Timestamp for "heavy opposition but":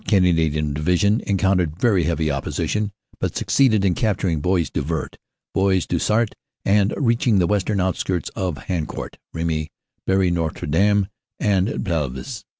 2.05-3.37